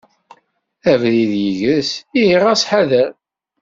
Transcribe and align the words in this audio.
Abrid 0.91 1.31
yegres, 1.43 1.89
ihi 2.19 2.37
ɣas 2.43 2.61
ḥader.. 2.69 3.09